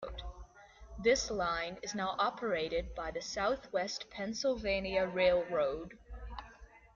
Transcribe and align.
This 0.97 1.29
line 1.29 1.77
is 1.83 1.93
now 1.93 2.15
operated 2.17 2.95
by 2.95 3.11
the 3.11 3.21
Southwest 3.21 4.09
Pennsylvania 4.09 5.05
Railroad. 5.05 5.99